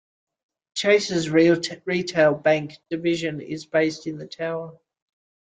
Chase's 0.73 1.29
retail 1.29 2.33
bank 2.33 2.73
division 2.89 3.39
is 3.39 3.67
based 3.67 4.07
in 4.07 4.17
the 4.17 4.25
tower. 4.25 4.79